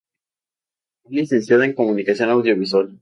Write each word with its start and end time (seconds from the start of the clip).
Es 1.05 1.11
licenciada 1.11 1.63
en 1.63 1.73
comunicación 1.75 2.31
audiovisual. 2.31 2.99